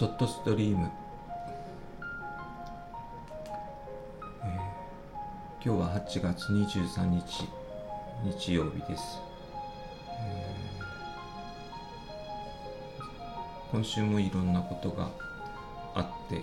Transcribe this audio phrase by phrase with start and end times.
[0.00, 0.90] ちょっとストリーム、
[4.42, 7.44] えー、今日は8月23日
[8.24, 9.20] 日曜日です、
[10.22, 15.10] えー、今週もいろんなことが
[15.94, 16.40] あって、え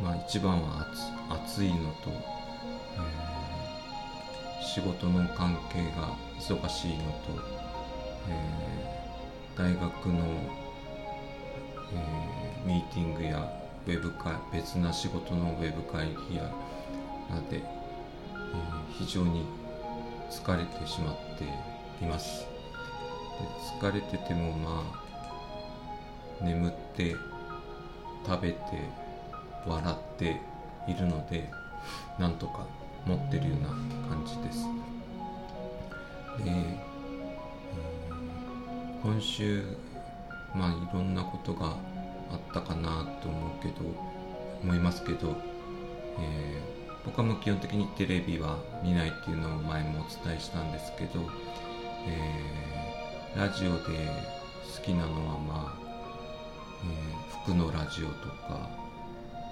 [0.00, 0.88] ー、まあ一番は
[1.28, 7.10] 暑暑いのと、えー、仕事の関係が忙しいのと、
[8.26, 10.69] えー、大学の
[11.94, 13.52] えー、ミーティングや
[13.86, 16.42] ウェブ会別な仕事のウェブ会議や
[17.30, 17.62] なで、えー、
[18.92, 19.46] 非常に
[20.30, 21.44] 疲れてしまって
[22.04, 22.46] います。
[23.80, 24.84] で疲れててもま
[26.40, 27.16] あ眠って
[28.26, 28.58] 食べて
[29.66, 30.40] 笑って
[30.88, 31.50] いるので
[32.18, 32.66] なんとか
[33.06, 33.68] 持ってるような
[34.08, 34.64] 感じです。
[36.44, 39.64] で、えー、今週
[40.54, 41.76] まあいろんなことが
[42.32, 43.74] あったかなと思うけど
[44.62, 45.36] 思いますけど、
[46.18, 51.20] えー、僕はもう基本的にテレビは見ないっていうのを前もお伝えしたんですけど、
[52.06, 54.06] えー、ラジオで
[54.76, 55.90] 好きなのはまあ、
[56.84, 58.68] えー、服のラジオとか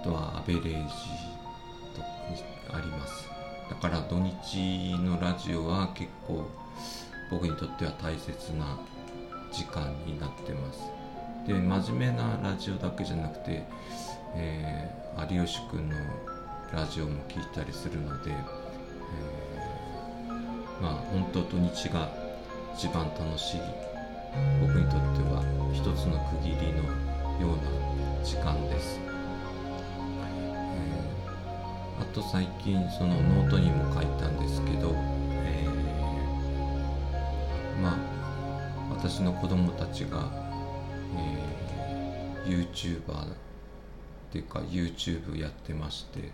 [0.00, 0.70] あとはアベレージ
[1.96, 2.02] と
[2.74, 3.28] あります。
[3.68, 6.48] だから土日のラジオは結構
[7.30, 8.78] 僕にとっては大切な
[9.52, 10.80] 時間になってます。
[11.46, 13.62] で真面目なラジオだけじゃなくて、
[14.34, 15.96] えー、有吉くんの
[16.74, 22.10] ラジオも聞いたりするので、えー、まあ本当土日が
[22.76, 23.60] 一番楽しい
[24.60, 26.84] 僕にとっては一つの区切りの
[27.40, 27.62] ような
[28.22, 34.94] 時間です、えー、あと最近そのノートにも書いたんですけど、
[38.98, 40.28] 私の子供たちが、
[42.44, 43.26] えー、YouTuber っ
[44.32, 46.32] ていうか YouTube やってまして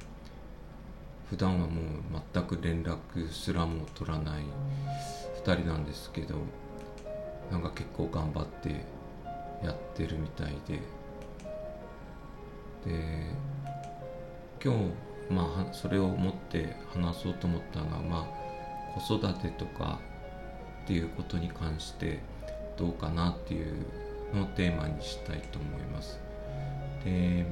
[1.28, 4.44] 普段はもう全く連絡すらも取らない
[5.44, 6.36] 2人なんですけど
[7.52, 8.70] なんか結構頑張って
[9.62, 10.80] やってるみたいで
[12.90, 13.26] で
[14.64, 14.78] 今日
[15.30, 18.26] まあそれを持って話そうと思ったのはま
[18.96, 20.00] あ子育てとか
[20.84, 22.20] っていうことに関して
[22.76, 23.86] どうかなっていう
[24.34, 26.18] のをテーマにしたいと思います。
[27.04, 27.46] で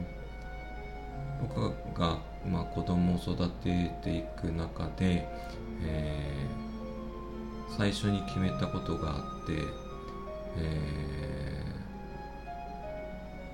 [1.40, 5.28] 僕が、まあ、子供を育てていく中で、
[5.84, 9.54] えー、最初に決めたことがあって、
[10.58, 11.64] え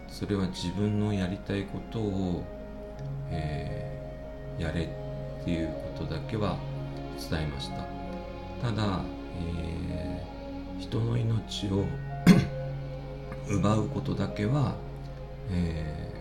[0.08, 2.44] ー、それは自分のやりたいことを、
[3.30, 6.58] えー、やれっていうことだけは
[7.30, 7.76] 伝えました
[8.68, 9.00] ただ、
[9.56, 10.17] えー
[10.78, 11.84] 人の命を
[13.48, 14.76] 奪うことだけは、
[15.50, 16.14] え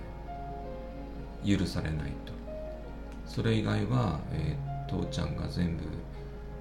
[1.44, 2.34] ー、許されないと。
[3.26, 5.84] それ以外は、えー、父ちゃんが全部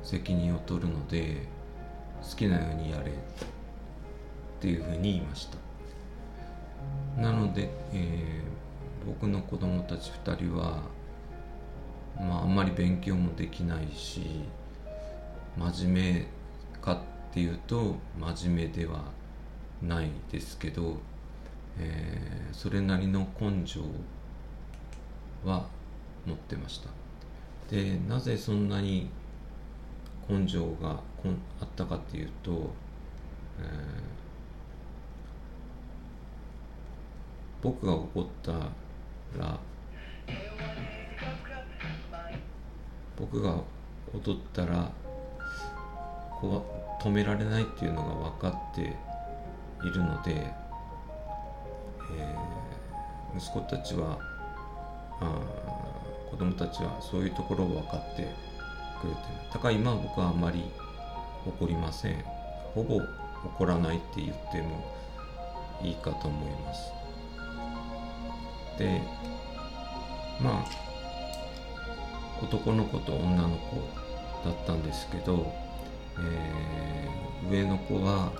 [0.02, 1.46] 責任を取るので
[2.22, 3.14] 好きなようにやれっ
[4.60, 5.56] ていうふうに言いました。
[7.20, 10.82] なので、えー、僕の子供たち2人は
[12.18, 14.42] まああんまり勉強もできないし
[15.56, 16.26] 真面目
[16.82, 16.98] かっ
[17.36, 19.04] っていうと真面目では
[19.82, 20.96] ないですけど、
[21.78, 23.80] えー、それなりの根性
[25.44, 25.66] は
[26.24, 26.88] 持ってました。
[27.70, 29.10] でなぜそんなに
[30.26, 30.92] 根性が
[31.60, 32.70] あったかっていうと、
[33.60, 33.66] えー、
[37.60, 38.52] 僕が怒った
[39.38, 39.58] ら
[43.14, 43.60] 僕が
[44.14, 44.90] 踊ったら
[46.40, 46.64] こ
[47.00, 50.52] 止められないっていうのが分かっているので、
[52.16, 54.18] えー、息子たちは
[55.20, 55.40] あ
[56.30, 58.22] 子供たちはそういうところを分かって
[59.00, 59.52] くれてる。
[59.52, 60.64] だから今僕はあまり
[61.46, 62.24] 怒りません。
[62.74, 63.00] ほぼ
[63.44, 64.84] 怒らないって言っても
[65.82, 66.92] いいかと思います。
[68.78, 69.00] で
[70.40, 70.64] まあ
[72.42, 73.76] 男の子と女の子
[74.44, 75.50] だったんですけど
[76.20, 78.32] えー、上の子は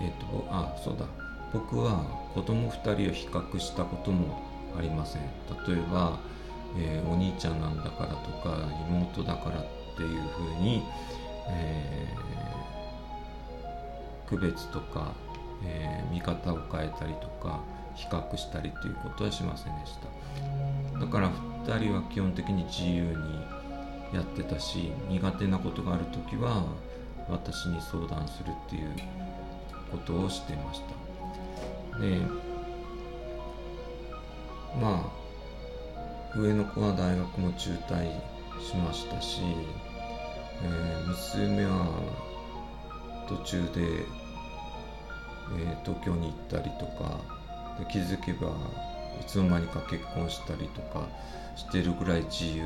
[0.00, 1.06] えっ、ー、とあそうだ。
[1.52, 2.04] 僕は
[2.34, 4.40] 子供2人を比較したことも
[4.78, 5.22] ありません。
[5.66, 6.18] 例えば、
[6.78, 8.56] えー、お兄ちゃんなんだからとか
[8.88, 9.66] 妹だからっ
[9.96, 10.82] ていうふうに、
[11.48, 15.12] えー、区別とか、
[15.64, 17.60] えー、見方を変えたりとか
[17.96, 21.00] 比較したりということはしませんでした。
[21.00, 21.30] だから
[21.66, 23.59] 2人は基本的に自由に
[24.12, 26.64] やってたし苦手なことがある時は
[27.28, 28.92] 私に相談するっていう
[29.90, 30.80] ことをしてまし
[31.92, 31.98] た。
[31.98, 32.18] で
[34.80, 35.12] ま
[36.34, 38.08] あ上の子は大学も中退
[38.60, 39.40] しましたし、
[40.62, 41.86] えー、娘は
[43.28, 44.04] 途中で、
[45.58, 47.20] えー、東京に行ったりとか
[47.78, 48.48] で気づけば
[49.20, 51.08] いつの間にか結婚したりとか
[51.56, 52.64] してるぐらい自由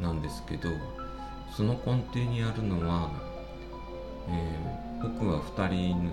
[0.00, 0.68] なんですけど
[1.56, 3.10] その根底にあるのは、
[4.28, 6.10] えー、僕は2人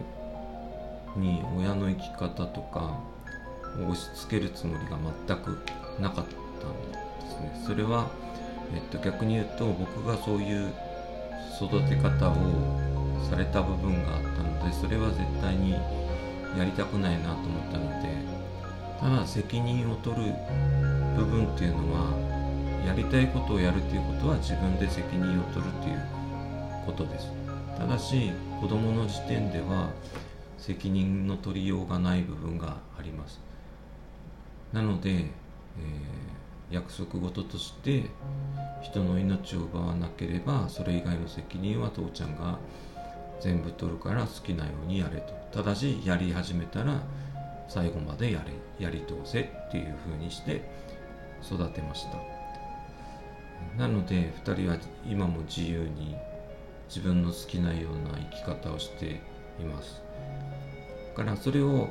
[1.18, 3.00] に親の生き方とか
[3.80, 4.98] を押し付けるつもりが
[5.28, 5.58] 全く
[6.00, 6.26] なかっ
[6.60, 7.64] たんですね。
[7.66, 8.08] それは、
[8.74, 10.72] えっと、逆に言うと僕がそういう
[11.62, 12.36] 育て方を
[13.30, 15.74] された部分があったのでそれは絶対に
[16.58, 18.10] やりたくないなと思ったので
[19.00, 20.34] ただ責任を取る
[21.16, 22.31] 部分っていうのは
[22.86, 26.06] やりたいことをやるっていうことは自分で責任を取るっていう
[26.86, 27.32] ことです。
[27.78, 29.90] ただし子どもの時点では
[30.58, 33.40] 責任の取りようがない部分があります。
[34.74, 38.06] なので、えー、約束事として
[38.82, 42.58] 人の命を奪わなければそれ以外の責任は父ちゃんが
[43.42, 45.34] 全部取るから好きなようにやれと。
[45.52, 47.02] ただしやり始めたら
[47.68, 50.62] 最後までやれやり通せっていう風にして
[51.44, 52.31] 育てました。
[53.78, 56.16] なので2人は今も自由に
[56.88, 59.22] 自分の好きなような生き方をして
[59.60, 60.02] います。
[61.16, 61.90] だからそれを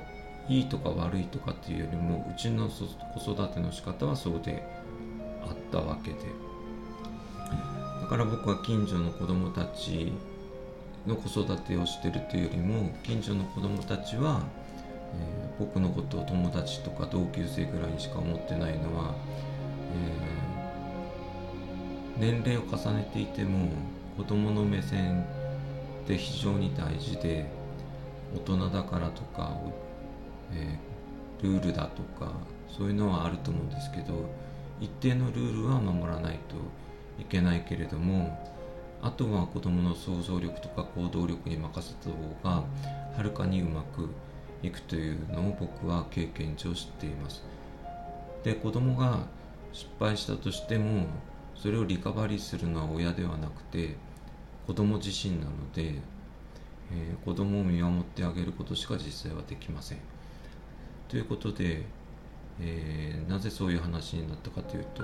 [0.49, 4.63] いいとか悪いとかっていうよりもうちの子育ての仕方はそうで
[5.43, 6.17] あったわけで。
[8.01, 10.13] だから僕は近所の子供たち
[11.07, 14.43] の子育てをしてるというよりも近所の子供たちは、
[15.15, 19.15] えー、僕のことを友達とか同級生ぐらいにしか思ってないのは、
[22.21, 23.71] 年齢を重ねていても
[24.17, 25.25] 子供の目線
[26.05, 27.47] って非常に大事で
[28.35, 29.57] 大人だからとか
[30.53, 32.33] えー、ルールだとか
[32.69, 34.29] そういうのはあると思うんですけど
[34.81, 36.57] 一定のルールは守らないと
[37.21, 38.39] いけないけれども
[39.03, 42.65] あとは子どもの想像力とか行動力に任せた方が
[43.17, 44.09] はるかにうまく
[44.63, 47.43] いくというのを僕は経験上知っています。
[48.45, 49.21] で子供が
[49.73, 51.07] 失敗したとしても
[51.61, 53.95] それをリカバリーするのは親ではなくて
[54.67, 56.01] 子供自身なので、
[56.91, 59.99] えー、子供を見守ってあげることしか実際はできません。
[61.09, 61.85] ということで、
[62.61, 65.03] えー、なぜそういう話になったかというと、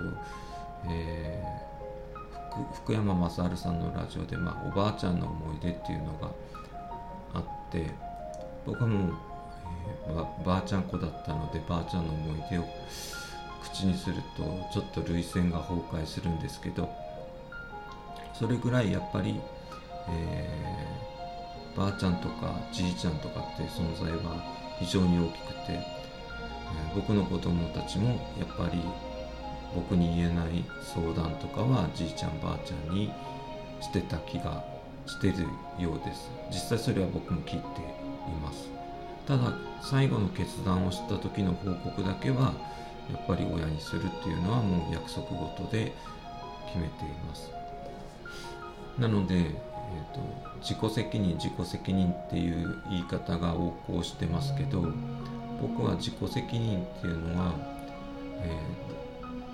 [0.89, 6.31] えー、福山雅治さんのラジオで、まあ、おばあちゃんの思い出っていうのが
[7.35, 7.91] あって
[8.65, 9.15] 僕はもう、
[10.09, 12.65] えー、ばばあちゃん子だったのでばあちゃんの思い出を
[13.73, 14.43] 口にすると
[14.73, 16.89] ちょっと涙腺が崩壊するんですけど
[18.35, 19.41] それぐらいやっぱり、
[20.09, 24.43] えー、ばあちゃんとかじいちゃんとかっていう存在は
[24.79, 25.83] 非常に大きくてえ
[26.95, 28.09] 僕の子供たちも
[28.39, 28.81] やっぱり
[29.75, 33.13] 僕に言えない相談とかはじいちゃんばあちゃんに
[33.81, 34.65] してた気が
[35.07, 35.45] してる
[35.79, 36.31] ようです。
[36.51, 38.69] 実際それは僕も聞いています。
[39.27, 39.53] ただ
[39.83, 42.55] 最後の決断をした時の報告だけは
[43.13, 45.93] やっぱり親にするっていうのはもう約束事で
[46.67, 47.51] 決めています。
[48.99, 49.45] なので、えー
[50.15, 50.21] と、
[50.61, 54.85] 自己責任自己責任っていう言い方が横行してますけど
[55.61, 57.55] 僕は自己責任っていうのは、
[58.43, 58.51] え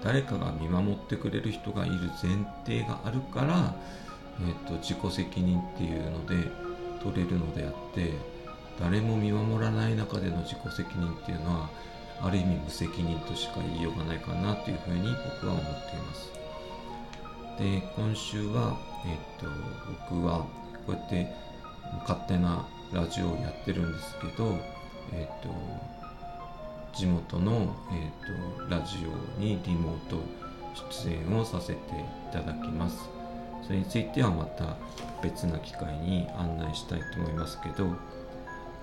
[0.00, 3.74] ー、誰かが見守ってくれる人がいる前提があるから、
[4.40, 6.36] えーと、自己責任っていうので
[7.02, 8.12] 取れるのであって
[8.80, 11.70] 誰も見守らない中での自己責任っていうのは
[12.22, 15.08] ある意味無責任としか言いようがないかなというふうに
[15.40, 16.32] 僕は思っています。
[17.58, 18.76] で今週は、
[19.06, 19.50] えーと、
[20.10, 20.46] 僕は
[20.86, 21.32] こうやって
[22.00, 24.56] 勝手なラジオをやってるんですけど、
[25.12, 25.48] えーと、
[26.94, 30.16] 地元の、えーと、ラジオにリモート
[31.04, 31.76] 出演をさせてい
[32.32, 33.08] ただきます
[33.62, 34.76] それについてはまた
[35.22, 37.88] 別な機会に案内したいと思いますけど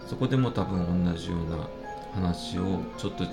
[0.07, 1.67] そこでも多分同じような
[2.13, 3.29] 話をちょっと違う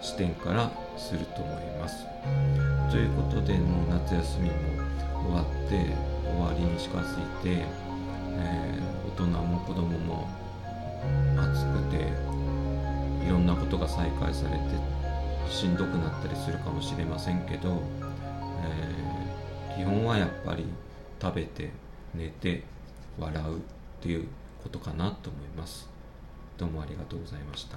[0.00, 2.06] 視点からすると思います。
[2.90, 4.54] ということでもう夏休みも
[5.24, 7.64] 終わって終わりに近づいて、
[8.36, 10.28] えー、大人も子供も
[11.38, 12.08] 暑くて
[13.26, 15.02] いろんなことが再開されて
[15.50, 17.82] しんどくなったりするかもしれませんけど、
[19.70, 20.66] えー、基本はやっぱり
[21.20, 21.70] 食べて
[22.14, 22.62] 寝て
[23.18, 23.60] 笑うっ
[24.00, 24.28] ていう
[24.62, 25.91] ことかなと思います。
[26.62, 27.76] どうもありがとうございました。